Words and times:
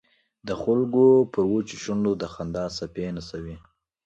د 0.47 0.49
خلکو 0.61 1.03
پر 1.33 1.43
وچو 1.51 1.75
شونډو 1.83 2.11
د 2.21 2.23
خندا 2.33 2.65
څپې 2.77 3.05
نڅوي. 3.15 3.55